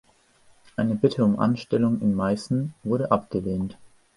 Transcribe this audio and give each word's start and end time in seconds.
Eine 0.77 0.95
Bitte 0.95 1.23
um 1.23 1.37
Anstellung 1.37 2.01
in 2.01 2.15
Meißen 2.15 2.73
wurde 2.83 3.11
abgelehnt. 3.11 3.77